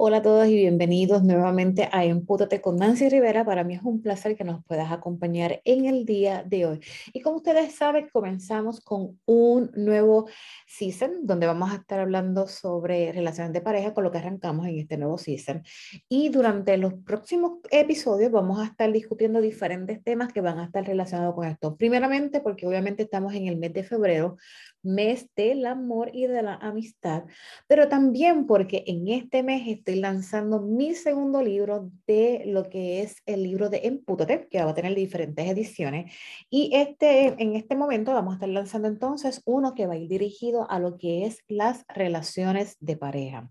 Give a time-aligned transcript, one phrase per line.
[0.00, 3.44] Hola a todos y bienvenidos nuevamente a Empútate con Nancy Rivera.
[3.44, 6.80] Para mí es un placer que nos puedas acompañar en el día de hoy.
[7.12, 10.28] Y como ustedes saben, comenzamos con un nuevo
[10.68, 14.78] season donde vamos a estar hablando sobre relaciones de pareja con lo que arrancamos en
[14.78, 15.64] este nuevo season.
[16.08, 20.86] Y durante los próximos episodios vamos a estar discutiendo diferentes temas que van a estar
[20.86, 21.76] relacionados con esto.
[21.76, 24.36] Primeramente, porque obviamente estamos en el mes de febrero,
[24.82, 27.24] mes del amor y de la amistad,
[27.66, 33.16] pero también porque en este mes estoy lanzando mi segundo libro de lo que es
[33.26, 36.12] el libro de Empútate, que va a tener diferentes ediciones.
[36.50, 40.08] Y este, en este momento vamos a estar lanzando entonces uno que va a ir
[40.08, 43.50] dirigido a lo que es las relaciones de pareja.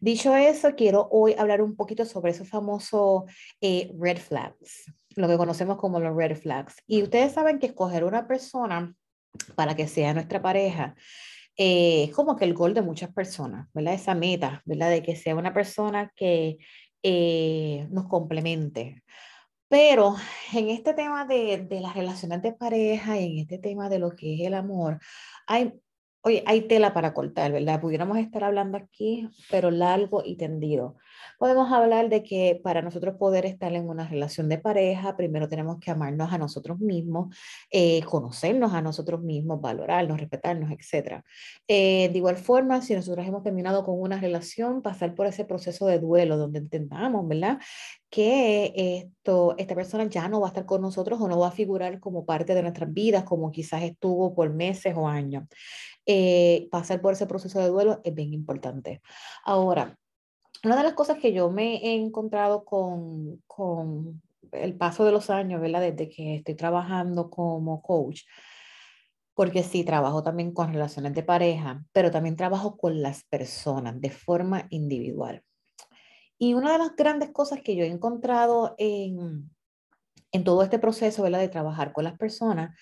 [0.00, 3.24] Dicho eso, quiero hoy hablar un poquito sobre esos famosos
[3.60, 6.76] eh, red flags, lo que conocemos como los red flags.
[6.86, 8.94] Y ustedes saben que escoger una persona
[9.54, 10.94] para que sea nuestra pareja,
[11.56, 13.94] eh, es como que el gol de muchas personas, ¿verdad?
[13.94, 14.90] Esa meta, ¿verdad?
[14.90, 16.58] De que sea una persona que
[17.02, 19.02] eh, nos complemente.
[19.68, 20.16] Pero
[20.54, 24.14] en este tema de, de las relaciones de pareja y en este tema de lo
[24.14, 25.00] que es el amor,
[25.46, 25.74] hay
[26.26, 27.80] Oye, hay tela para cortar, ¿verdad?
[27.80, 30.96] Pudiéramos estar hablando aquí, pero largo y tendido.
[31.38, 35.78] Podemos hablar de que para nosotros poder estar en una relación de pareja, primero tenemos
[35.78, 37.32] que amarnos a nosotros mismos,
[37.70, 41.22] eh, conocernos a nosotros mismos, valorarnos, respetarnos, etc.
[41.68, 45.86] Eh, de igual forma, si nosotros hemos terminado con una relación, pasar por ese proceso
[45.86, 47.60] de duelo donde entendamos, ¿verdad?
[48.16, 51.50] Que esto, esta persona ya no va a estar con nosotros o no va a
[51.50, 55.44] figurar como parte de nuestras vidas, como quizás estuvo por meses o años.
[56.06, 59.02] Eh, pasar por ese proceso de duelo es bien importante.
[59.44, 59.98] Ahora,
[60.64, 65.28] una de las cosas que yo me he encontrado con, con el paso de los
[65.28, 65.82] años, ¿verdad?
[65.82, 68.22] Desde que estoy trabajando como coach,
[69.34, 74.08] porque sí, trabajo también con relaciones de pareja, pero también trabajo con las personas de
[74.08, 75.42] forma individual.
[76.38, 79.50] Y una de las grandes cosas que yo he encontrado en,
[80.32, 81.40] en todo este proceso ¿verdad?
[81.40, 82.76] de trabajar con las personas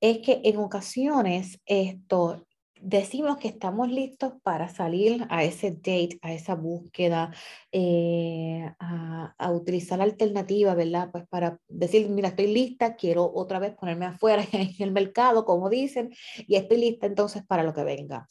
[0.00, 2.46] es que en ocasiones esto
[2.80, 7.32] decimos que estamos listos para salir a ese date, a esa búsqueda,
[7.72, 11.10] eh, a, a, utilizar la alternativa, ¿verdad?
[11.10, 15.70] Pues para decir, mira, estoy lista, quiero otra vez ponerme afuera en el mercado, como
[15.70, 16.10] dicen,
[16.46, 18.28] y estoy lista entonces para lo que venga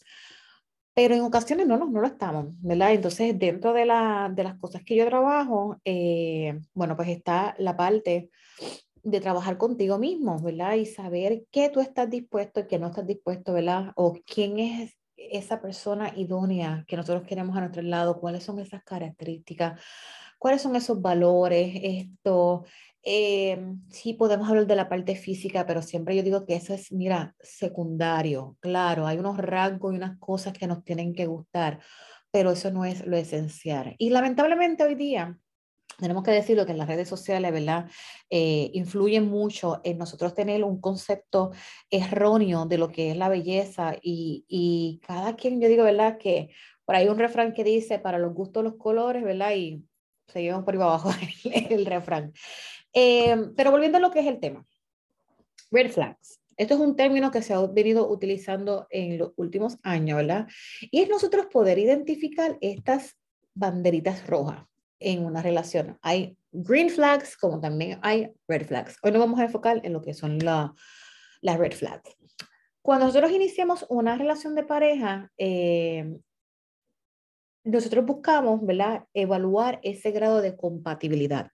[0.95, 2.93] pero en ocasiones no, no, no lo estamos, ¿verdad?
[2.93, 7.75] Entonces, dentro de, la, de las cosas que yo trabajo, eh, bueno, pues está la
[7.75, 8.29] parte
[9.03, 10.75] de trabajar contigo mismo, ¿verdad?
[10.75, 13.91] Y saber qué tú estás dispuesto y qué no estás dispuesto, ¿verdad?
[13.95, 18.81] O quién es esa persona idónea que nosotros queremos a nuestro lado, cuáles son esas
[18.83, 19.81] características,
[20.39, 22.63] cuáles son esos valores, esto,
[23.05, 23.57] eh,
[23.91, 27.35] sí, podemos hablar de la parte física, pero siempre yo digo que eso es, mira,
[27.39, 28.57] secundario.
[28.59, 31.79] Claro, hay unos rasgos y unas cosas que nos tienen que gustar,
[32.31, 33.95] pero eso no es lo esencial.
[33.99, 35.37] Y lamentablemente hoy día
[35.99, 37.89] tenemos que decirlo que en las redes sociales, ¿verdad?
[38.29, 41.51] Eh, influyen mucho en nosotros tener un concepto
[41.91, 46.17] erróneo de lo que es la belleza y, y cada quien, yo digo, ¿verdad?
[46.17, 46.49] Que
[46.85, 49.53] por ahí un refrán que dice, para los gustos los colores, ¿verdad?
[49.55, 49.83] Y
[50.27, 51.11] seguimos por ahí abajo
[51.45, 52.33] el, el refrán.
[52.97, 54.65] Em, pero volviendo a lo que es el tema,
[55.69, 56.39] red flags.
[56.55, 60.47] Esto es un término que se ha venido utilizando en los últimos años, ¿verdad?
[60.79, 63.17] Y es nosotros poder identificar estas
[63.53, 64.65] banderitas rojas
[64.99, 65.99] en una relación.
[66.01, 68.97] Hay green flags como también hay red flags.
[69.03, 72.15] Hoy nos vamos a enfocar en lo que son las red flags.
[72.81, 76.17] Cuando nosotros iniciamos una relación de pareja, eh,
[77.65, 79.05] nosotros buscamos, ¿verdad?
[79.13, 81.51] Evaluar ese grado de compatibilidad.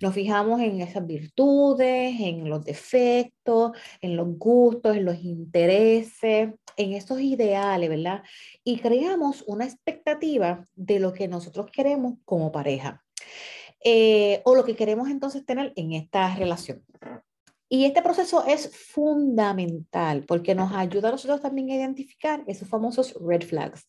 [0.00, 6.92] Nos fijamos en esas virtudes, en los defectos, en los gustos, en los intereses, en
[6.94, 8.22] esos ideales, ¿verdad?
[8.64, 13.04] Y creamos una expectativa de lo que nosotros queremos como pareja.
[13.84, 16.82] Eh, o lo que queremos entonces tener en esta relación.
[17.72, 23.14] Y este proceso es fundamental porque nos ayuda a nosotros también a identificar esos famosos
[23.20, 23.86] red flags.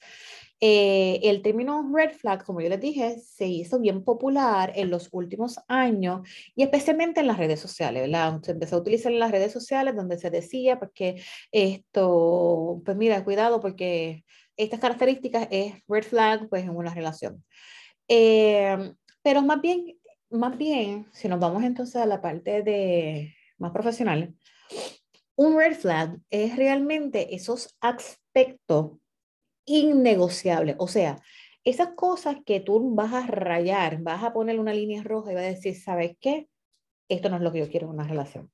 [0.64, 5.10] Eh, el término red flag, como yo les dije, se hizo bien popular en los
[5.12, 6.22] últimos años
[6.56, 8.40] y especialmente en las redes sociales, ¿verdad?
[8.44, 13.24] Se empezó a utilizar en las redes sociales donde se decía, porque esto, pues mira,
[13.24, 14.24] cuidado porque
[14.56, 17.44] estas características es red flag, pues en una relación.
[18.08, 18.94] Eh,
[19.24, 19.98] pero más bien,
[20.30, 24.36] más bien, si nos vamos entonces a la parte de más profesional,
[25.36, 29.01] un red flag es realmente esos aspectos
[29.66, 30.76] innegociable.
[30.80, 31.22] O sea,
[31.64, 35.44] esas cosas que tú vas a rayar, vas a poner una línea roja y vas
[35.44, 36.48] a decir, ¿sabes qué?
[37.08, 38.52] Esto no es lo que yo quiero en una relación.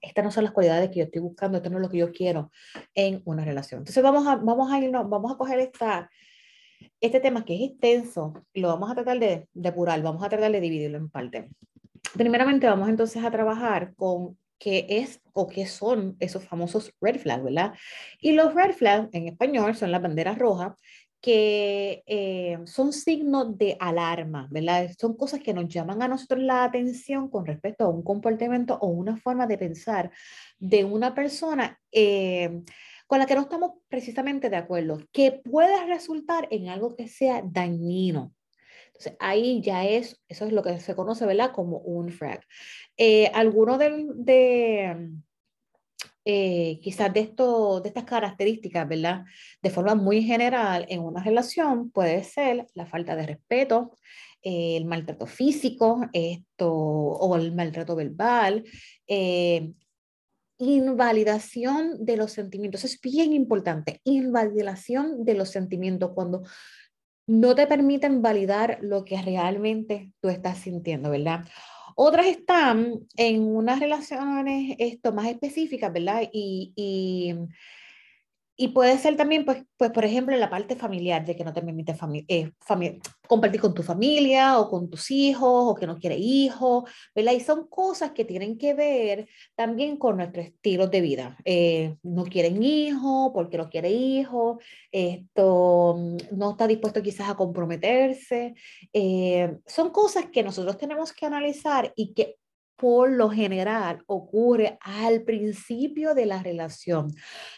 [0.00, 2.12] Estas no son las cualidades que yo estoy buscando, esto no es lo que yo
[2.12, 2.50] quiero
[2.94, 3.80] en una relación.
[3.80, 6.10] Entonces vamos a, vamos a irnos, vamos a coger esta,
[7.00, 10.60] este tema que es extenso, lo vamos a tratar de depurar, vamos a tratar de
[10.60, 11.50] dividirlo en parte.
[12.14, 17.42] Primeramente vamos entonces a trabajar con qué es o qué son esos famosos red flags,
[17.42, 17.72] ¿verdad?
[18.20, 20.74] Y los red flags en español son las banderas rojas
[21.20, 24.88] que eh, son signos de alarma, ¿verdad?
[24.96, 28.86] Son cosas que nos llaman a nosotros la atención con respecto a un comportamiento o
[28.86, 30.12] una forma de pensar
[30.60, 32.62] de una persona eh,
[33.08, 37.42] con la que no estamos precisamente de acuerdo, que puede resultar en algo que sea
[37.44, 38.32] dañino.
[38.92, 41.52] Entonces, ahí ya es, eso es lo que se conoce, ¿verdad?
[41.52, 42.44] Como un frag.
[42.96, 45.10] Eh, alguno de, de
[46.24, 49.24] eh, quizás de, esto, de estas características, ¿verdad?
[49.60, 53.96] De forma muy general, en una relación puede ser la falta de respeto,
[54.42, 58.62] eh, el maltrato físico, esto, o el maltrato verbal,
[59.08, 59.72] eh,
[60.58, 62.84] invalidación de los sentimientos.
[62.84, 66.44] es bien importante, invalidación de los sentimientos cuando
[67.26, 71.44] no te permiten validar lo que realmente tú estás sintiendo, ¿verdad?
[71.94, 76.22] Otras están en unas relaciones esto, más específicas, ¿verdad?
[76.32, 77.34] Y, y
[78.62, 81.62] y puede ser también, pues, pues, por ejemplo, la parte familiar, de que no te
[81.62, 81.96] permite
[82.28, 82.52] eh,
[83.26, 87.32] compartir con tu familia o con tus hijos o que no quiere hijos, ¿verdad?
[87.32, 91.36] Y son cosas que tienen que ver también con nuestro estilo de vida.
[91.44, 94.58] Eh, no quieren hijos, porque no quiere hijos,
[94.92, 98.54] esto mm, no está dispuesto quizás a comprometerse.
[98.92, 102.36] Eh, son cosas que nosotros tenemos que analizar y que
[102.82, 107.14] por lo general ocurre al principio de la relación.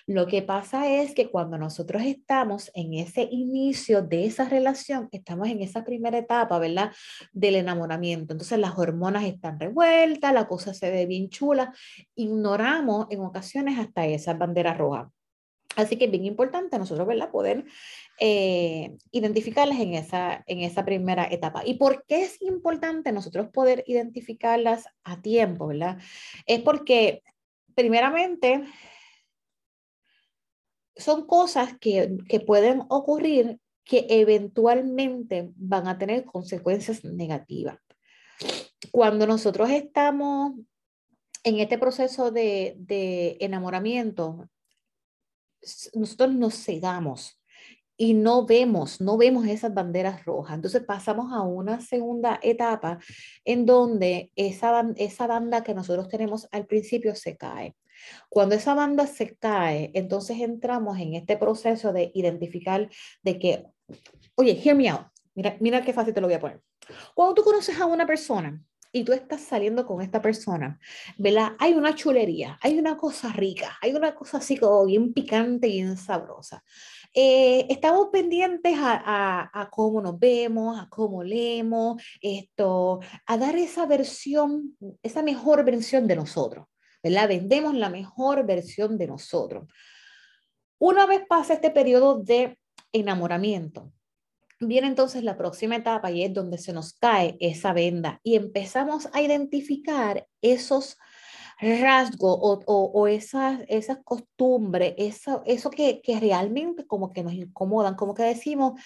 [0.07, 5.49] Lo que pasa es que cuando nosotros estamos en ese inicio de esa relación, estamos
[5.49, 6.93] en esa primera etapa, ¿verdad?
[7.33, 8.35] Del enamoramiento.
[8.35, 11.73] Entonces las hormonas están revueltas, la cosa se ve bien chula.
[12.15, 15.14] Ignoramos en ocasiones hasta esas banderas rojas.
[15.77, 17.31] Así que es bien importante nosotros, ¿verdad?
[17.31, 17.65] Poder
[18.21, 21.63] eh, identificarlas en esa, en esa primera etapa.
[21.65, 25.99] ¿Y por qué es importante nosotros poder identificarlas a tiempo, ¿verdad?
[26.47, 27.23] Es porque,
[27.75, 28.65] primeramente,
[30.97, 37.79] son cosas que, que pueden ocurrir que eventualmente van a tener consecuencias negativas.
[38.93, 40.53] Cuando nosotros estamos
[41.43, 44.49] en este proceso de, de enamoramiento,
[45.95, 47.41] nosotros nos cegamos
[47.97, 50.57] y no vemos, no vemos esas banderas rojas.
[50.57, 52.99] Entonces pasamos a una segunda etapa
[53.45, 57.77] en donde esa, esa banda que nosotros tenemos al principio se cae.
[58.29, 62.89] Cuando esa banda se cae, entonces entramos en este proceso de identificar
[63.23, 63.67] de que,
[64.35, 65.07] oye, hear me out.
[65.35, 66.61] Mira, mira qué fácil te lo voy a poner.
[67.15, 68.61] Cuando tú conoces a una persona
[68.95, 70.79] y tú estás saliendo con esta persona,
[71.19, 71.57] ¿verdad?
[71.59, 75.97] Hay una chulería, hay una cosa rica, hay una cosa así como bien picante, bien
[75.97, 76.63] sabrosa.
[77.13, 83.85] Eh, estamos pendientes a, a, cómo nos vemos, a cómo leemos, esto, a dar esa
[83.87, 86.69] versión, esa mejor versión de nosotros,
[87.03, 87.29] ¿verdad?
[87.29, 89.69] Vendemos la mejor versión de nosotros.
[90.79, 92.59] Una vez pasa este periodo de
[92.93, 93.93] enamoramiento,
[94.61, 99.09] Viene entonces la próxima etapa y es donde se nos cae esa venda y empezamos
[99.13, 100.97] a identificar esos
[101.61, 107.95] rasgos o, o, esas, esas costumbres, eso, eso que, que realmente como que nos incomodan,
[107.95, 108.81] como que decimos,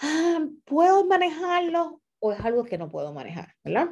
[0.00, 3.54] ah, ¿puedo manejarlo o es algo que no puedo manejar?
[3.64, 3.90] ¿Verdad?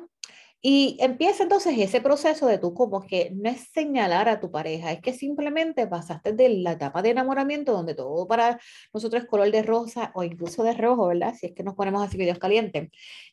[0.67, 4.93] Y empieza entonces ese proceso de tú como que no es señalar a tu pareja,
[4.93, 8.59] es que simplemente pasaste de la etapa de enamoramiento donde todo para
[8.95, 11.35] nosotros es color de rosa o incluso de rojo, ¿verdad?
[11.39, 12.89] Si es que nos ponemos así videos calientes.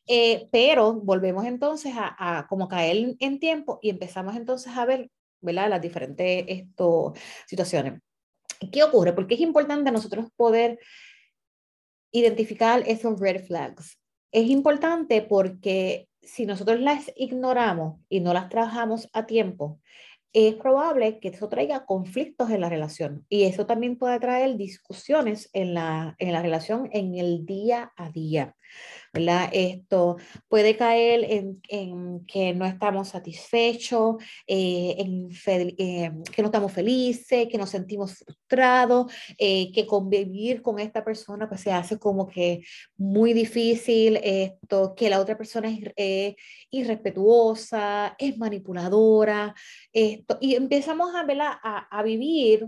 [0.07, 5.09] Eh, pero volvemos entonces a, a, como caer en tiempo y empezamos entonces a ver,
[5.39, 5.69] ¿verdad?
[5.69, 7.13] Las diferentes esto,
[7.47, 8.01] situaciones.
[8.73, 9.13] ¿Qué ocurre?
[9.13, 10.79] Porque es importante nosotros poder
[12.11, 13.97] identificar esos red flags.
[14.33, 19.79] Es importante porque si nosotros las ignoramos y no las trabajamos a tiempo,
[20.33, 25.49] es probable que eso traiga conflictos en la relación y eso también puede traer discusiones
[25.53, 28.55] en la, en la relación en el día a día.
[29.13, 31.25] Esto puede caer
[31.67, 34.15] en, que no estamos satisfechos,
[34.47, 40.79] eh, en eh, que no estamos felices, que nos sentimos frustrados, eh, que convivir con
[40.79, 42.61] esta persona pues se hace como que
[42.95, 46.35] muy difícil, esto, que la otra persona es
[46.69, 49.53] irrespetuosa, es manipuladora,
[49.91, 51.25] esto, y empezamos a,
[51.63, 52.65] a, a vivir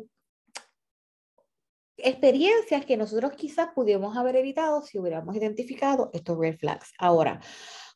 [2.03, 6.91] experiencias que nosotros quizás pudiéramos haber evitado si hubiéramos identificado estos red flags.
[6.97, 7.39] Ahora,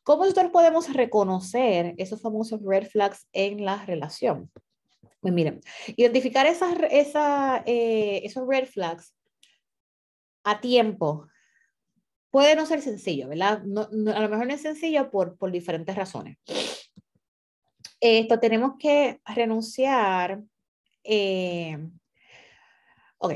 [0.02, 4.50] ¿cómo nosotros podemos reconocer esos famosos red flags en la relación?
[5.20, 5.60] Pues miren,
[5.96, 9.14] identificar esas, esa, eh, esos red flags
[10.44, 11.26] a tiempo
[12.30, 13.62] puede no ser sencillo, ¿verdad?
[13.62, 16.38] a lo mejor no es sencillo por, por diferentes razones.
[18.00, 20.40] Esto tenemos que renunciar.
[21.02, 21.78] Eh,
[23.18, 23.32] ok.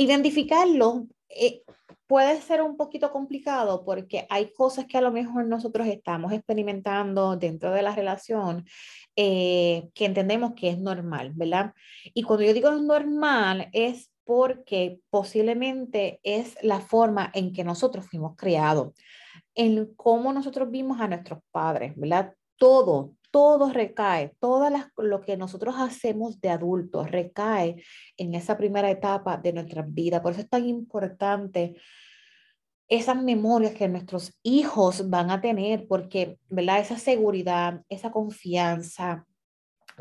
[0.00, 1.62] Identificarlo eh,
[2.06, 7.36] puede ser un poquito complicado porque hay cosas que a lo mejor nosotros estamos experimentando
[7.36, 8.64] dentro de la relación
[9.16, 11.74] eh, que entendemos que es normal, ¿verdad?
[12.14, 18.36] Y cuando yo digo normal es porque posiblemente es la forma en que nosotros fuimos
[18.36, 18.94] criados,
[19.56, 22.34] en cómo nosotros vimos a nuestros padres, ¿verdad?
[22.56, 27.82] Todo, todo recae, todo lo que nosotros hacemos de adultos recae
[28.16, 30.22] en esa primera etapa de nuestra vida.
[30.22, 31.76] Por eso es tan importante
[32.88, 36.80] esas memorias que nuestros hijos van a tener, porque, ¿verdad?
[36.80, 39.26] Esa seguridad, esa confianza,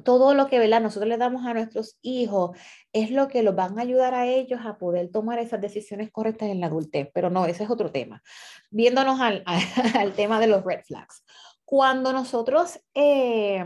[0.03, 0.81] todo lo que ¿verdad?
[0.81, 2.57] nosotros le damos a nuestros hijos
[2.93, 6.49] es lo que los van a ayudar a ellos a poder tomar esas decisiones correctas
[6.49, 7.09] en la adultez.
[7.13, 8.21] Pero no, ese es otro tema.
[8.69, 9.43] Viéndonos al,
[9.95, 11.23] al tema de los red flags.
[11.69, 13.61] Cuando nosotros eh,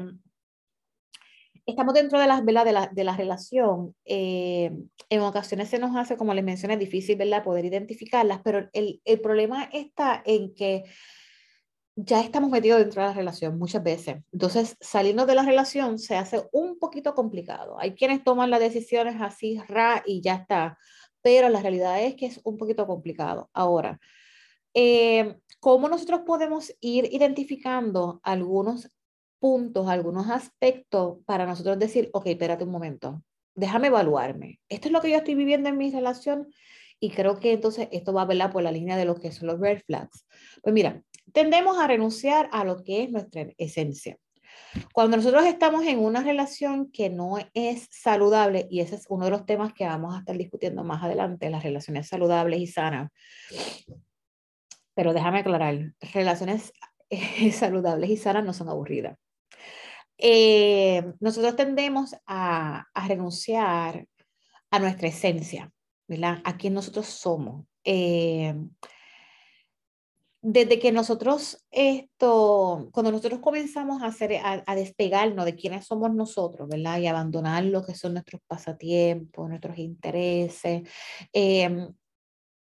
[1.67, 4.71] estamos dentro de, las, de, la, de la relación, eh,
[5.07, 7.43] en ocasiones se nos hace, como les mencioné, difícil ¿verdad?
[7.43, 10.85] poder identificarlas, pero el, el problema está en que
[11.95, 14.15] ya estamos metidos dentro de la relación muchas veces.
[14.31, 17.79] Entonces, salirnos de la relación se hace un poquito complicado.
[17.79, 20.79] Hay quienes toman las decisiones así, ra, y ya está.
[21.21, 23.51] Pero la realidad es que es un poquito complicado.
[23.53, 23.99] Ahora,
[24.73, 28.91] eh, ¿Cómo nosotros podemos ir identificando algunos
[29.37, 34.59] puntos, algunos aspectos para nosotros decir, ok, espérate un momento, déjame evaluarme.
[34.69, 36.47] Esto es lo que yo estoy viviendo en mi relación
[36.99, 39.49] y creo que entonces esto va a velar por la línea de lo que son
[39.49, 40.25] los red flags.
[40.63, 44.17] Pues mira, tendemos a renunciar a lo que es nuestra esencia.
[44.93, 49.31] Cuando nosotros estamos en una relación que no es saludable, y ese es uno de
[49.31, 53.11] los temas que vamos a estar discutiendo más adelante, las relaciones saludables y sanas,
[54.93, 56.73] pero déjame aclarar, relaciones
[57.09, 59.17] eh, saludables y sanas no son aburridas.
[60.17, 64.07] Eh, nosotros tendemos a, renunciar
[64.69, 65.71] a nuestra esencia,
[66.07, 66.41] ¿verdad?
[66.43, 67.65] A quien nosotros somos.
[67.83, 68.53] Eh,
[70.43, 76.67] desde que nosotros esto, cuando nosotros comenzamos a hacer, a, despegarnos de quiénes somos nosotros,
[76.67, 76.99] ¿verdad?
[76.99, 80.87] Y abandonar lo que son nuestros pasatiempos, nuestros intereses,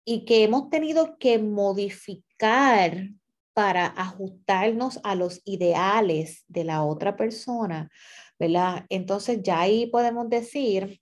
[0.09, 3.11] y que hemos tenido que modificar
[3.53, 7.91] para ajustarnos a los ideales de la otra persona,
[8.39, 8.87] ¿verdad?
[8.89, 11.01] Entonces ya ahí podemos decir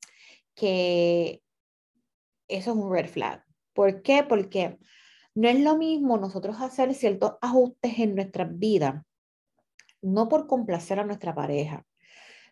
[0.55, 1.43] que
[2.49, 3.45] eso es un red flag.
[3.75, 4.23] ¿Por qué?
[4.23, 4.79] Porque
[5.35, 9.05] no es lo mismo nosotros hacer ciertos ajustes en nuestra vida,
[10.01, 11.85] no por complacer a nuestra pareja,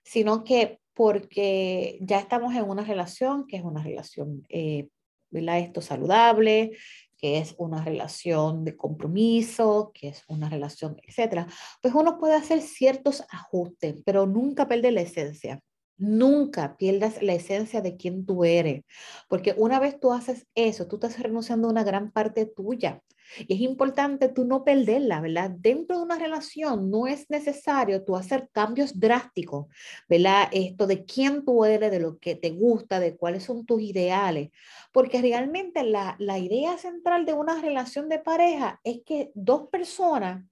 [0.02, 4.88] sino que porque ya estamos en una relación que es una relación eh,
[5.32, 5.58] ¿verdad?
[5.58, 6.72] Esto saludable,
[7.18, 11.46] que es una relación de compromiso, que es una relación, etcétera,
[11.80, 15.60] pues uno puede hacer ciertos ajustes, pero nunca perder la esencia.
[16.02, 18.82] Nunca pierdas la esencia de quién tú eres,
[19.28, 23.00] porque una vez tú haces eso, tú estás renunciando a una gran parte tuya.
[23.38, 25.52] Y es importante tú no perderla, ¿verdad?
[25.52, 29.66] Dentro de una relación no es necesario tú hacer cambios drásticos,
[30.08, 30.48] ¿verdad?
[30.50, 34.50] Esto de quién tú eres, de lo que te gusta, de cuáles son tus ideales,
[34.90, 40.44] porque realmente la, la idea central de una relación de pareja es que dos personas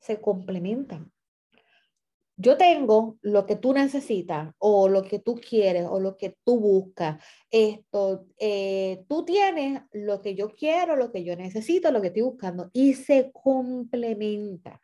[0.00, 1.10] se complementan
[2.38, 6.60] yo tengo lo que tú necesitas o lo que tú quieres o lo que tú
[6.60, 7.22] buscas.
[7.50, 12.22] Esto, eh, tú tienes lo que yo quiero, lo que yo necesito, lo que estoy
[12.22, 14.80] buscando y se complementa.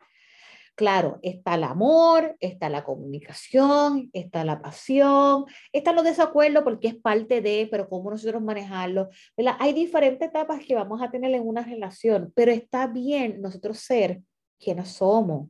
[0.75, 6.95] Claro, está el amor, está la comunicación, está la pasión, están los desacuerdos porque es
[6.95, 9.07] parte de, pero cómo nosotros manejarlo.
[9.59, 14.21] Hay diferentes etapas que vamos a tener en una relación, pero está bien nosotros ser
[14.59, 15.47] quienes somos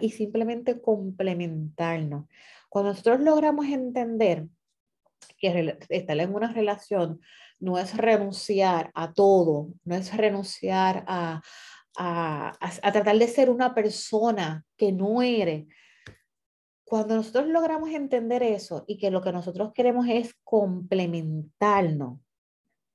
[0.00, 2.26] y simplemente complementarnos.
[2.68, 4.46] Cuando nosotros logramos entender
[5.38, 7.20] que estar en una relación
[7.60, 11.40] no es renunciar a todo, no es renunciar a,
[11.96, 15.66] a, a, tratar de ser una persona que no eres.
[16.84, 22.18] Cuando nosotros logramos entender eso y que lo que nosotros queremos es complementarnos,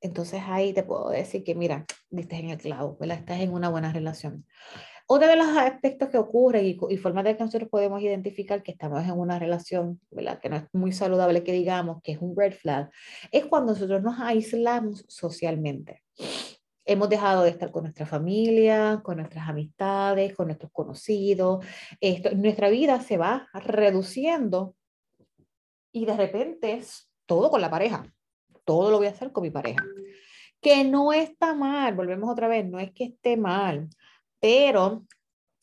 [0.02, 3.20] entonces ahí te puedo decir que mira, estás en el clavo, ¿verdad?
[3.20, 4.46] Estás en una buena relación.
[5.10, 8.72] Otro de los aspectos que ocurre y, y formas de que nosotros podemos identificar que
[8.72, 10.40] estamos en una relación ¿verdad?
[10.42, 12.92] que no es muy saludable, que digamos que es un red flag,
[13.32, 16.04] es cuando nosotros nos aislamos socialmente.
[16.84, 21.66] Hemos dejado de estar con nuestra familia, con nuestras amistades, con nuestros conocidos.
[22.02, 24.76] Esto, nuestra vida se va reduciendo
[25.94, 28.06] y de repente es todo con la pareja.
[28.66, 29.84] Todo lo voy a hacer con mi pareja.
[30.60, 33.88] que no está mal, volvemos otra vez, no es que esté mal,
[34.40, 35.06] pero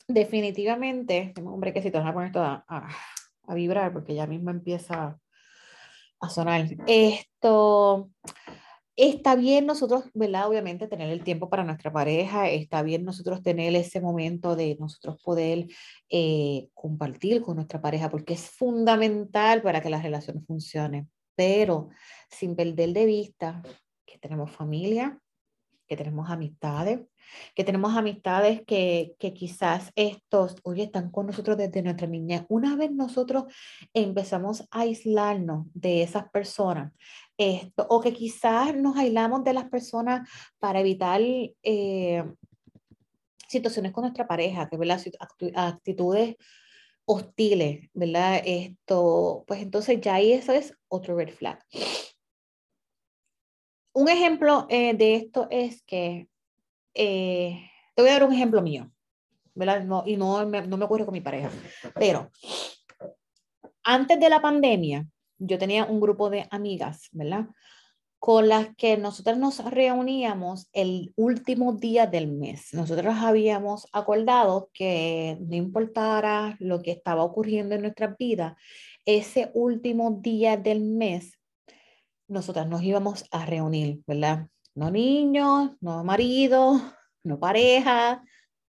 [0.07, 5.19] definitivamente, hombre, que si te a poner esto a, a, vibrar porque ya mismo empieza
[6.19, 6.67] a sonar.
[6.87, 8.09] Esto,
[8.95, 10.47] está bien nosotros, ¿verdad?
[10.47, 15.21] Obviamente tener el tiempo para nuestra pareja, está bien nosotros tener ese momento de nosotros
[15.21, 15.67] poder
[16.09, 21.89] eh, compartir con nuestra pareja, porque es fundamental para que la relación funcione, pero
[22.29, 23.61] sin perder de vista
[24.05, 25.19] que tenemos familia,
[25.87, 26.99] que tenemos amistades,
[27.55, 32.43] que tenemos amistades que, que quizás estos, hoy están con nosotros desde nuestra niñez.
[32.49, 33.45] Una vez nosotros
[33.93, 36.93] empezamos a aislarnos de esas personas,
[37.37, 42.23] esto, o que quizás nos aislamos de las personas para evitar eh,
[43.47, 45.09] situaciones con nuestra pareja, que las
[45.55, 46.35] actitudes
[47.05, 48.41] hostiles, ¿verdad?
[48.43, 51.59] Esto, pues entonces ya ahí eso es otro red flag.
[53.95, 56.27] Un ejemplo eh, de esto es que,
[56.93, 57.61] eh,
[57.95, 58.91] te voy a dar un ejemplo mío,
[59.53, 59.85] ¿verdad?
[59.85, 61.49] No, y no me, no me ocurre con mi pareja,
[61.97, 62.29] pero
[63.85, 67.47] antes de la pandemia, yo tenía un grupo de amigas, ¿verdad?
[68.19, 72.73] Con las que nosotros nos reuníamos el último día del mes.
[72.73, 78.57] Nosotros habíamos acordado que no importara lo que estaba ocurriendo en nuestra vida,
[79.05, 81.34] ese último día del mes
[82.27, 84.47] nosotras nos íbamos a reunir, ¿verdad?
[84.73, 86.81] No niños, no marido,
[87.23, 88.23] no pareja,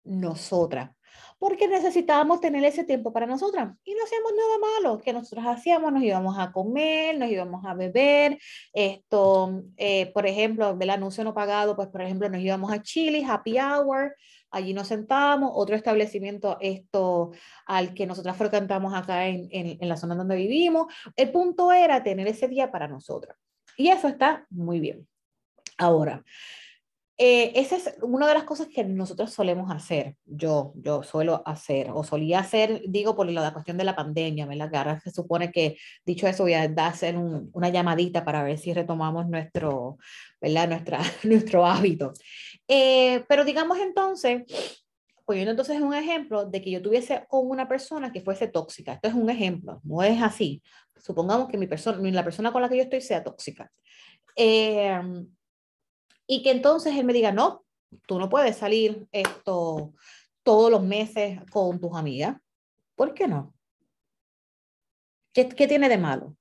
[0.03, 0.91] nosotras.
[1.37, 3.75] Porque necesitábamos tener ese tiempo para nosotras.
[3.83, 4.99] Y no hacíamos nada malo.
[4.99, 5.91] que nosotros hacíamos?
[5.91, 8.37] Nos íbamos a comer, nos íbamos a beber.
[8.73, 13.25] Esto, eh, por ejemplo, del anuncio no pagado, pues por ejemplo, nos íbamos a Chile,
[13.27, 14.15] Happy Hour.
[14.51, 15.51] Allí nos sentábamos.
[15.53, 17.31] Otro establecimiento, esto
[17.65, 20.93] al que nosotras frecuentamos acá en, en, en la zona donde vivimos.
[21.15, 23.37] El punto era tener ese día para nosotras.
[23.77, 25.07] Y eso está muy bien.
[25.77, 26.23] Ahora,
[27.23, 30.15] eh, esa es una de las cosas que nosotros solemos hacer.
[30.25, 34.71] Yo, yo suelo hacer, o solía hacer, digo, por la cuestión de la pandemia, ¿verdad?
[34.71, 38.73] Que ahora se supone que, dicho eso, voy a hacer una llamadita para ver si
[38.73, 39.99] retomamos nuestro,
[40.41, 40.67] ¿verdad?
[40.69, 42.11] Nuestra, nuestro hábito.
[42.73, 44.43] Eh, pero digamos entonces,
[45.25, 48.93] poniendo entonces un ejemplo de que yo tuviese una persona que fuese tóxica.
[48.93, 50.61] Esto es un ejemplo, no es así
[51.01, 53.71] supongamos que mi persona, la persona con la que yo estoy sea tóxica.
[54.35, 55.27] Em,
[56.27, 57.65] y que entonces él me diga, no,
[58.07, 59.93] tú no puedes salir esto
[60.43, 62.37] todos los meses con tus amigas.
[62.95, 63.53] ¿Por qué no?
[65.33, 66.35] ¿Qué, qué tiene de malo?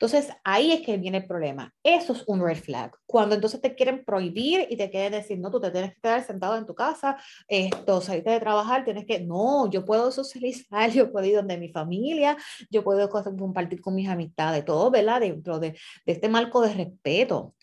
[0.00, 1.74] Entonces, ahí es que viene el problema.
[1.82, 2.90] Eso es un red flag.
[3.04, 6.26] Cuando entonces te quieren prohibir y te quieren decir, no, tú te tienes que quedar
[6.26, 11.12] sentado en tu casa, esto, salirte de trabajar, tienes que, no, yo puedo socializar, yo
[11.12, 12.38] puedo ir donde mi familia,
[12.70, 15.20] yo puedo compartir con mis amistades, todo, ¿verdad?
[15.20, 15.72] Dentro de,
[16.06, 17.54] de este marco de respeto.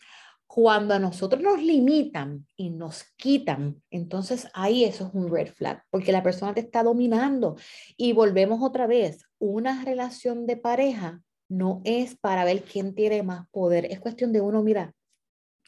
[0.46, 5.84] Cuando a nosotros nos limitan y nos quitan, entonces ahí eso es un red flag,
[5.90, 7.56] porque la persona te está dominando.
[7.98, 13.48] Y volvemos otra vez, una relación de pareja no es para ver quién tiene más
[13.50, 14.94] poder, es cuestión de uno, mira,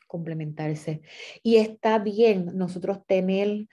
[0.07, 1.01] complementarse.
[1.43, 3.67] Y está bien nosotros tener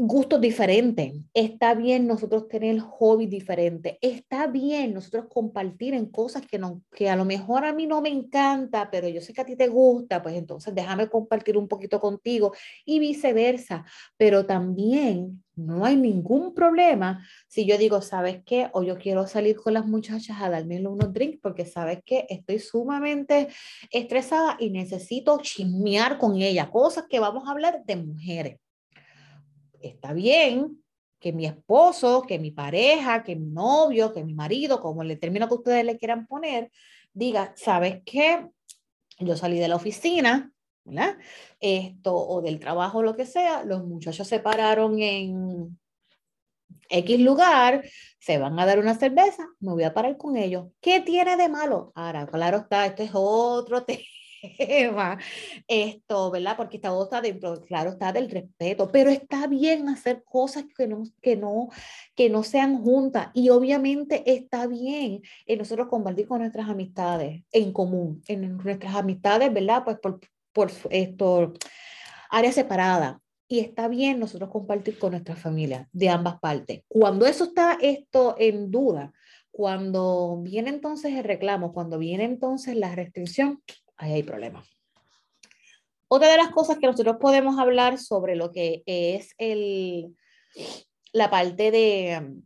[0.00, 6.56] gustos diferentes, está bien nosotros tener hobbies diferentes, está bien nosotros compartir en cosas que,
[6.56, 9.44] no, que a lo mejor a mí no me encanta, pero yo sé que a
[9.44, 12.52] ti te gusta, pues entonces déjame compartir un poquito contigo
[12.84, 13.84] y viceversa,
[14.16, 18.70] pero también no hay ningún problema si yo digo, ¿sabes qué?
[18.72, 22.58] O yo quiero salir con las muchachas a darme unos drinks porque sabes que estoy
[22.58, 23.48] sumamente
[23.90, 28.58] estresada y necesito chismear con ella, cosas que vamos a hablar de mujeres
[29.80, 30.82] está bien
[31.20, 35.48] que mi esposo, que mi pareja, que mi novio, que mi marido, como el término
[35.48, 36.70] que ustedes le quieran poner,
[37.12, 38.46] diga, ¿sabes qué?
[39.18, 40.52] Yo salí de la oficina,
[40.88, 41.16] ¿verdad?
[41.60, 45.78] Esto, o del trabajo, lo que sea, los muchachos se pararon en
[46.90, 47.84] X lugar,
[48.18, 50.68] se van a dar una cerveza, me voy a parar con ellos.
[50.80, 51.92] ¿Qué tiene de malo?
[51.94, 53.84] Ahora, claro está, este es otro
[54.58, 55.18] tema
[55.66, 56.56] esto, ¿verdad?
[56.56, 61.02] Porque todo está dentro, claro, está del respeto, pero está bien hacer cosas que no,
[61.20, 61.68] que no,
[62.14, 67.72] que no sean juntas y obviamente está bien en nosotros compartir con nuestras amistades en
[67.72, 69.82] común, en nuestras amistades, ¿verdad?
[69.84, 70.20] Pues por,
[70.58, 71.52] por esto,
[72.30, 73.20] área separada.
[73.46, 76.82] Y está bien nosotros compartir con nuestra familia de ambas partes.
[76.88, 79.12] Cuando eso está esto en duda,
[79.52, 83.62] cuando viene entonces el reclamo, cuando viene entonces la restricción,
[83.96, 84.68] ahí hay problemas.
[86.08, 90.16] Otra de las cosas que nosotros podemos hablar sobre lo que es el,
[91.12, 92.42] la parte de,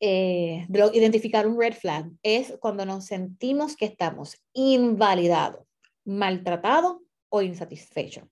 [0.00, 5.66] eh, identificar un red flag es cuando nos sentimos que estamos invalidados.
[6.04, 8.28] Maltratado o insatisfecho.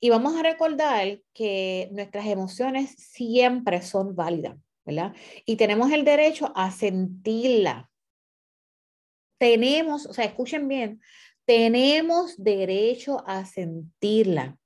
[0.00, 5.14] Y vamos a recordar que nuestras emociones siempre son válidas, ¿verdad?
[5.44, 7.90] Y tenemos el derecho a sentirla.
[9.38, 11.00] Tenemos, o sea, escuchen bien,
[11.44, 14.56] tenemos derecho a sentirla.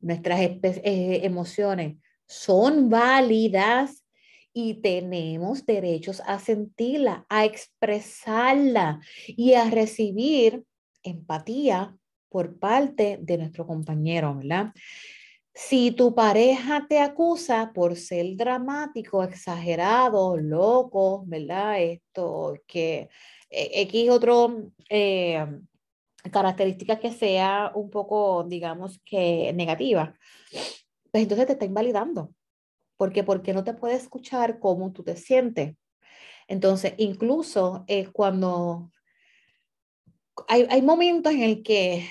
[0.00, 1.96] Nuestras eh, emociones
[2.26, 4.04] son válidas
[4.52, 10.64] y tenemos derechos a sentirla, a expresarla y a recibir
[11.02, 11.96] empatía
[12.28, 14.72] por parte de nuestro compañero, ¿verdad?
[15.52, 21.82] Si tu pareja te acusa por ser dramático, exagerado, loco, ¿verdad?
[21.82, 23.08] Esto, que
[23.50, 25.44] X otro eh,
[26.30, 30.14] característica que sea un poco, digamos que negativa,
[31.10, 32.32] pues entonces te está invalidando.
[32.96, 35.74] Porque, porque no te puede escuchar cómo tú te sientes.
[36.48, 38.90] Entonces, incluso eh, cuando
[40.48, 42.06] hay, hay momentos en el que,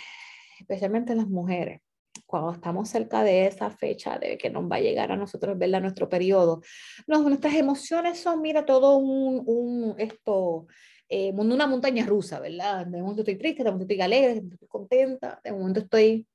[0.59, 1.81] especialmente las mujeres,
[2.29, 5.81] cuando estamos cerca de esa fecha de que nos va a llegar a nosotros, ¿verdad?
[5.81, 6.61] Nuestro periodo,
[7.07, 10.67] nuestras emociones son, mira, todo un, un esto,
[11.09, 12.85] eh, una montaña rusa, ¿verdad?
[12.85, 16.27] De momento estoy triste, de momento estoy alegre, de momento estoy contenta, de momento estoy,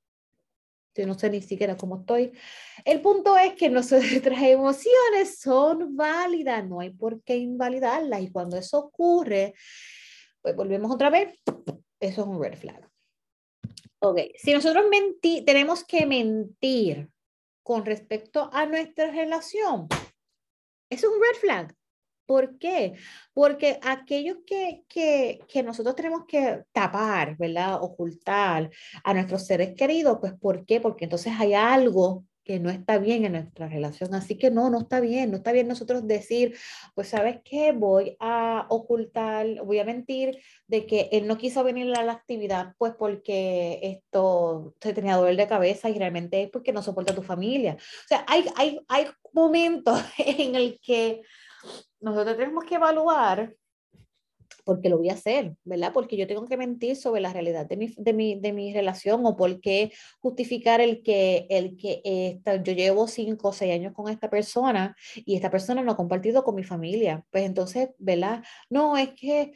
[0.97, 2.33] yo no sé ni siquiera cómo estoy.
[2.85, 4.03] El punto es que nuestras
[4.43, 9.55] emociones son válidas, no hay por qué invalidarlas y cuando eso ocurre,
[10.43, 11.39] pues volvemos otra vez,
[12.01, 12.89] eso es un red flag.
[14.01, 17.09] Ok, si nosotros mentí, tenemos que mentir
[17.63, 19.89] con respecto a nuestra relación,
[20.91, 21.75] es un red flag.
[22.27, 22.95] ¿Por qué?
[23.35, 27.83] Porque aquellos que, que, que, nosotros tenemos que tapar, ¿verdad?
[27.83, 28.71] Ocultar
[29.03, 30.81] a nuestros seres queridos, pues ¿por qué?
[30.81, 34.15] Porque entonces hay algo que no está bien en nuestra relación.
[34.15, 36.57] Así que no, no está bien, no está bien nosotros decir,
[36.95, 41.95] pues sabes qué, voy a ocultar, voy a mentir de que él no quiso venir
[41.97, 46.73] a la actividad, pues porque esto se tenía dolor de cabeza y realmente es porque
[46.73, 47.77] no soporta a tu familia.
[47.79, 51.23] O sea, hay, hay, hay momentos en el que
[52.01, 53.55] nosotros tenemos que evaluar
[54.65, 55.93] porque lo voy a hacer, ¿verdad?
[55.93, 59.25] Porque yo tengo que mentir sobre la realidad de mi, de mi, de mi relación
[59.27, 63.93] o por qué justificar el que, el que esta, yo llevo cinco o seis años
[63.93, 67.25] con esta persona y esta persona no ha compartido con mi familia.
[67.31, 68.43] Pues entonces, ¿verdad?
[68.71, 69.53] No, es que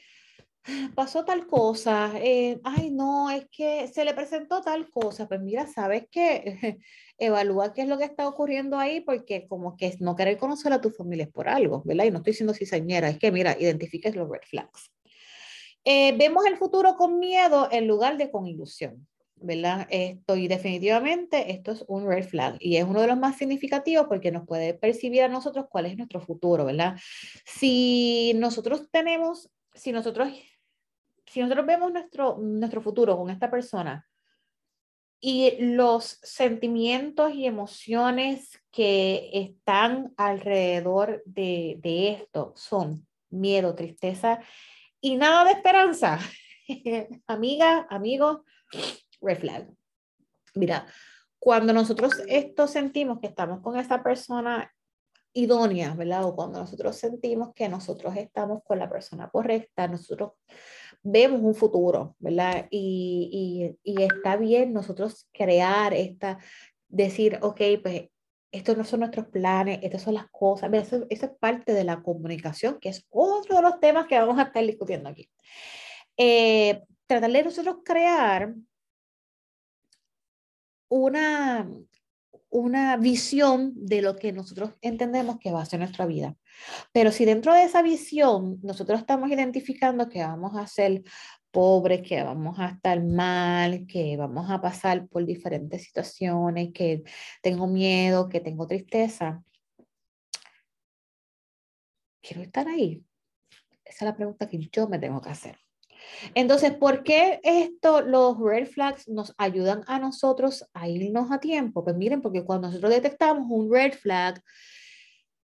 [0.94, 5.28] pasó tal cosa, eh, ay, no, es que se le presentó tal cosa.
[5.28, 6.78] Pues mira, ¿sabes qué?
[7.18, 10.80] Evalúa qué es lo que está ocurriendo ahí porque como que no querer conocer a
[10.80, 12.04] tu familia es por algo, ¿verdad?
[12.04, 14.90] Y no estoy diciendo cizañera, es que mira, identifiques los red flags.
[15.84, 19.86] Eh, vemos el futuro con miedo en lugar de con ilusión, ¿verdad?
[19.90, 24.06] Esto, y definitivamente esto es un red flag y es uno de los más significativos
[24.06, 26.98] porque nos puede percibir a nosotros cuál es nuestro futuro, ¿verdad?
[27.46, 30.28] Si nosotros tenemos, si nosotros,
[31.30, 34.06] si nosotros vemos nuestro, nuestro futuro con esta persona
[35.20, 44.40] y los sentimientos y emociones que están alrededor de, de esto son miedo, tristeza
[45.00, 46.18] y nada de esperanza.
[47.26, 48.44] Amiga, amigo,
[49.20, 49.68] red flag.
[50.54, 50.86] Mira,
[51.38, 54.72] cuando nosotros esto sentimos que estamos con esa persona
[55.32, 56.24] idónea, ¿verdad?
[56.24, 60.32] O cuando nosotros sentimos que nosotros estamos con la persona correcta, nosotros
[61.02, 62.66] vemos un futuro, ¿verdad?
[62.70, 66.38] Y, y, está bien nosotros crear esta,
[66.88, 68.08] decir, ok, pues
[68.50, 70.72] estos no son nuestros planes, estas son las cosas.
[70.72, 74.38] Eso, eso, es parte de la comunicación, que es otro de los temas que vamos
[74.38, 75.30] a estar discutiendo aquí.
[76.16, 78.54] Eh, tratar de nosotros crear
[80.88, 81.70] una,
[82.50, 86.36] una visión de lo que nosotros entendemos que va a ser nuestra vida.
[86.92, 91.02] Pero si dentro de esa visión nosotros estamos identificando que vamos a ser
[91.50, 97.02] pobres, que vamos a estar mal, que vamos a pasar por diferentes situaciones, que
[97.42, 99.42] tengo miedo, que tengo tristeza.
[102.20, 103.04] ¿Quiero estar ahí?
[103.84, 105.67] Esa es la pregunta que yo me tengo que hacer.
[106.34, 111.84] Entonces, ¿por qué esto, los red flags nos ayudan a nosotros a irnos a tiempo?
[111.84, 114.42] Pues miren, porque cuando nosotros detectamos un red flag,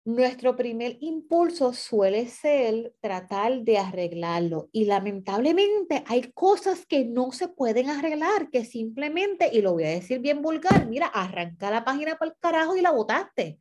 [0.04, 7.48] nuestro primer impulso suele ser tratar de arreglarlo y lamentablemente hay cosas que no se
[7.48, 12.16] pueden arreglar, que simplemente, y lo voy a decir bien vulgar, mira, arranca la página
[12.16, 13.58] por el carajo y la botaste.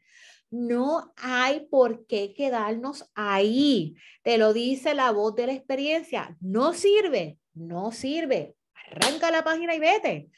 [0.54, 3.96] No hay por qué quedarnos ahí.
[4.22, 6.38] Te lo dice la voz de la experiencia.
[6.42, 8.56] No sirve, no sirve.
[8.92, 10.30] Arranca la página y vete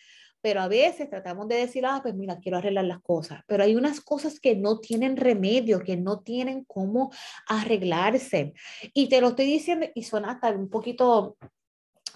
[0.46, 3.76] pero a veces tratamos de decir, ah, pues mira, quiero arreglar las cosas, pero hay
[3.76, 7.12] unas cosas que no tienen remedio, que no tienen cómo
[7.48, 8.54] arreglarse.
[8.94, 11.36] Y te lo estoy diciendo y suena hasta un poquito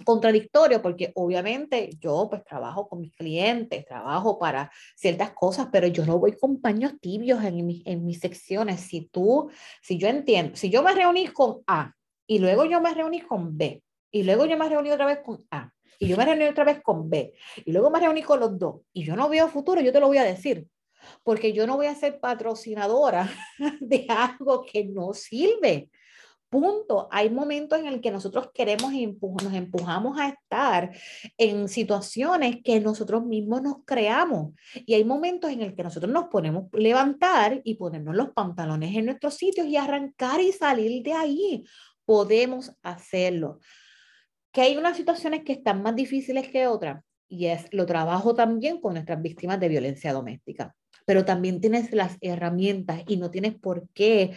[0.04, 6.06] contradictorio porque obviamente yo pues trabajo con mis clientes, trabajo para ciertas cosas, pero yo
[6.06, 8.82] no voy con paños tibios en, mi, en mis secciones.
[8.82, 9.50] Si tú,
[9.82, 11.94] si yo entiendo, si yo me reuní con A
[12.28, 13.82] y luego yo me reuní con B
[14.12, 16.82] y luego yo me reuní otra vez con A y yo me reuní otra vez
[16.82, 17.34] con B
[17.66, 20.08] y luego me reuní con los dos y yo no veo futuro, yo te lo
[20.08, 20.68] voy a decir.
[21.24, 23.30] Porque yo no voy a ser patrocinadora
[23.80, 25.90] de algo que no sirve.
[26.50, 27.08] Punto.
[27.12, 30.92] Hay momentos en el que nosotros queremos y nos empujamos a estar
[31.38, 34.54] en situaciones que nosotros mismos nos creamos.
[34.74, 39.06] Y hay momentos en el que nosotros nos ponemos levantar y ponernos los pantalones en
[39.06, 41.64] nuestros sitios y arrancar y salir de ahí.
[42.04, 43.60] Podemos hacerlo.
[44.52, 48.82] Que hay unas situaciones que están más difíciles que otras y es lo trabajo también
[48.82, 50.76] con nuestras víctimas de violencia doméstica.
[51.06, 54.32] Pero también tienes las herramientas y no tienes por qué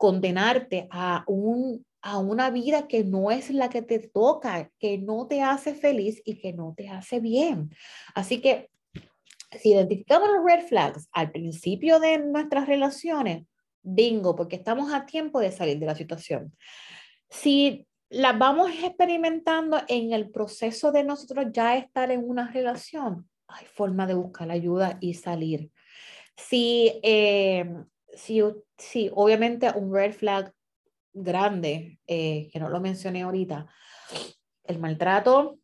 [0.00, 5.26] condenarte a, un, a una vida que no es la que te toca, que no
[5.26, 7.68] te hace feliz y que no te hace bien.
[8.14, 8.70] Así que
[9.60, 13.44] si identificamos los red flags al principio de nuestras relaciones,
[13.82, 16.56] bingo, porque estamos a tiempo de salir de la situación.
[17.28, 23.66] Si las vamos experimentando en el proceso de nosotros ya estar en una relación, hay
[23.66, 25.70] forma de buscar ayuda y salir.
[26.38, 27.66] Si eh,
[28.14, 28.42] sí,
[28.76, 30.52] sí, obviamente un red flag
[31.12, 33.66] grande, eh, que no lo mencioné ahorita,
[34.64, 35.58] el maltrato,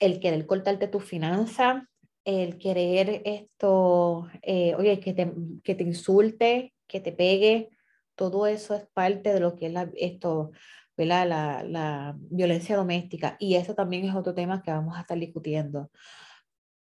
[0.00, 1.88] el querer cortarte tu finanza,
[2.24, 7.70] el querer esto, eh, oye, que te, que te insulte, que te pegue,
[8.14, 10.50] todo eso es parte de lo que es la, esto,
[10.96, 11.24] La,
[11.64, 13.36] la violencia doméstica.
[13.40, 15.90] Y eso también es otro tema que vamos a estar discutiendo.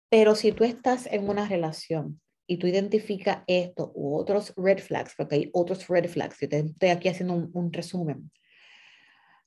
[0.09, 5.13] Pero si tú estás en una relación y tú identificas esto u otros red flags,
[5.17, 8.31] porque hay otros red flags, yo estoy aquí haciendo un, resumen,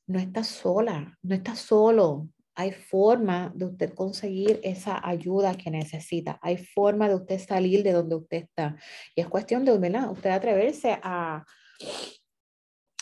[0.07, 2.29] no estás sola, no estás solo.
[2.55, 6.41] Hay forma de usted conseguir esa ayuda que necesita.
[6.43, 8.75] Hay forma de usted salir de donde usted está.
[9.15, 10.11] Y es cuestión de ¿verdad?
[10.11, 11.45] usted atreverse a,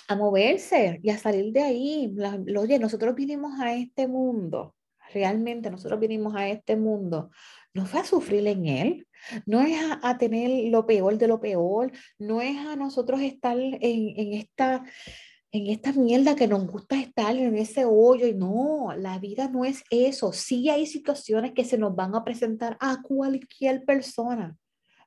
[0.09, 2.15] a moverse y a salir de ahí.
[2.57, 4.75] oye, nosotros vinimos a este mundo,
[5.13, 7.31] realmente nosotros vinimos a este mundo,
[7.73, 9.06] no fue a sufrir en él,
[9.47, 13.81] no es a, tener lo peor de lo peor, no es a nosotros estar en,
[13.81, 14.85] en, esta
[15.57, 19.65] en esta mierda que nos gusta estar en ese hoyo y no, la vida no
[19.65, 20.33] es eso.
[20.33, 24.57] Sí hay situaciones que se nos van a presentar a cualquier persona,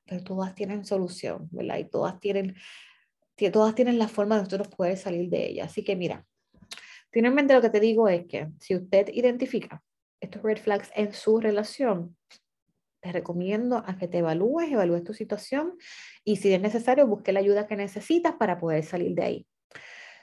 [0.04, 1.78] pero todas tienen solución, ¿verdad?
[1.78, 2.56] Y todas tienen,
[3.52, 5.64] todas tienen la forma de nosotros poder salir de ella.
[5.66, 6.26] Así que mira,
[7.10, 9.82] finalmente lo que te digo es que si usted identifica
[10.20, 12.16] estos red flags en su relación,
[13.00, 15.76] te recomiendo a que te evalúes, evalúes tu situación
[16.24, 19.46] y si es necesario, busque la ayuda que necesitas para poder salir de ahí.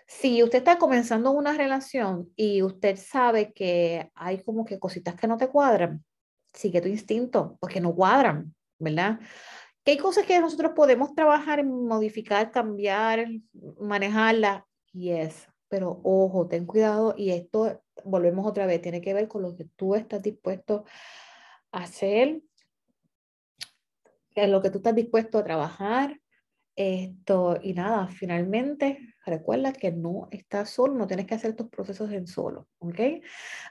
[0.07, 5.27] Si usted está comenzando una relación y usted sabe que hay como que cositas que
[5.27, 6.05] no te cuadran,
[6.53, 9.19] sigue tu instinto, porque no cuadran, ¿verdad?
[9.83, 13.27] Que hay cosas que nosotros podemos trabajar modificar, cambiar,
[13.81, 19.41] manejarla, yes, pero ojo, ten cuidado y esto, volvemos otra vez, tiene que ver con
[19.41, 20.85] lo que tú estás dispuesto
[21.71, 22.41] a hacer
[24.45, 26.19] lo que tú estás dispuesto a trabajar.
[26.75, 32.11] Esto, y nada, finalmente, recuerda que no estás solo, no tienes que hacer tus procesos
[32.11, 32.99] en solo, ¿ok?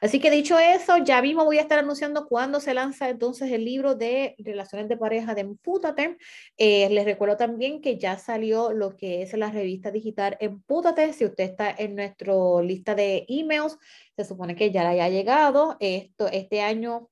[0.01, 3.65] Así que dicho eso, ya mismo voy a estar anunciando cuándo se lanza entonces el
[3.65, 6.17] libro de relaciones de pareja de Empútate.
[6.57, 11.13] Eh, les recuerdo también que ya salió lo que es la revista digital Empútate.
[11.13, 13.79] Si usted está en nuestra lista de emails,
[14.17, 15.77] se supone que ya le haya llegado.
[15.79, 17.09] Esto, este año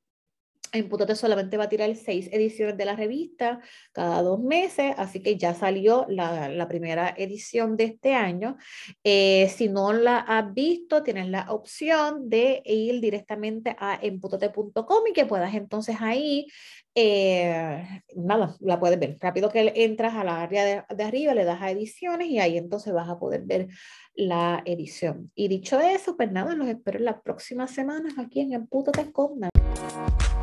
[0.75, 3.61] Empútate solamente va a tirar seis ediciones de la revista
[3.93, 8.57] cada dos meses, así que ya salió la, la primera edición de este año.
[9.05, 15.13] Eh, si no la has visto, tienes la opción de ir directamente a emputate.com y
[15.13, 16.49] que puedas entonces ahí,
[16.97, 19.17] eh, nada, la puedes ver.
[19.21, 22.59] Rápido que entras a la área de, de, arriba, le das a ediciones y ahí
[22.59, 23.69] entonces vas a poder ver
[24.17, 25.31] la edición.
[25.37, 29.39] Y dicho eso, pues nada, los espero en las próximas semanas aquí en Empútate con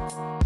[0.02, 0.42] Thank